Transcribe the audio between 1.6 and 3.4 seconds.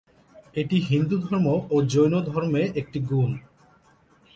ও জৈনধর্মে একটি গুণ।